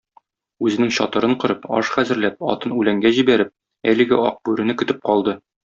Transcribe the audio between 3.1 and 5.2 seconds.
җибәреп, әлеге Ак бүрене көтеп